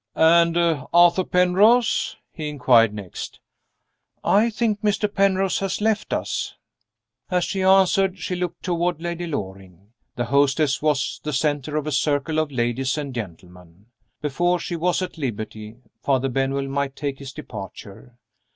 [0.15, 3.39] "And Arthur Penrose?" he inquired next.
[4.23, 5.07] "I think Mr.
[5.07, 6.55] Penrose has left us."
[7.29, 9.93] As she answered she looked toward Lady Loring.
[10.15, 13.91] The hostess was the center of a circle of ladies and gentlemen.
[14.21, 18.17] Before she was at liberty, Father Benwell might take his departure.